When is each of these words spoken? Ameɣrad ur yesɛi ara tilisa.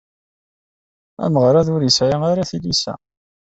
Ameɣrad 1.25 1.67
ur 1.75 1.81
yesɛi 1.83 2.15
ara 2.29 2.49
tilisa. 2.49 2.93